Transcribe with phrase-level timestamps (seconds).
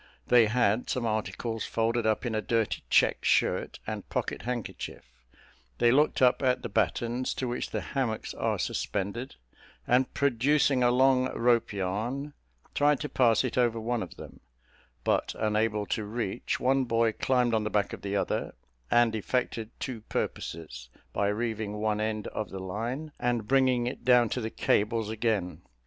[0.29, 5.05] They had some articles folded up in a dirty check shirt and pocket handkerchief;
[5.77, 9.35] they looked up at the battens, to which the hammocks are suspended,
[9.85, 12.33] and producing a long rope yarn,
[12.73, 14.39] tried to pass it over one of them;
[15.03, 18.55] but unable to reach, one boy climbed on the back of the other,
[18.89, 24.29] and effected two purposes, by reeving one end of the line, and bringing it down
[24.29, 25.61] to the cables again.